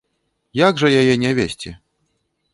Як 0.61 0.81
жа 0.85 0.89
яе 1.03 1.15
не 1.25 1.31
весці? 1.41 1.69